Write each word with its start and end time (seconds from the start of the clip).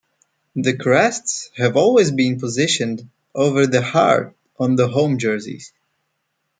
The 0.55 0.75
crests 0.77 1.51
have 1.57 1.77
always 1.77 2.09
been 2.09 2.39
positioned 2.39 3.07
over 3.35 3.67
the 3.67 3.83
heart 3.83 4.35
on 4.57 4.75
the 4.75 4.87
home 4.87 5.19
jerseys. 5.19 5.71